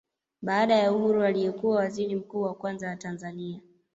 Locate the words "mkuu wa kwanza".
2.15-2.87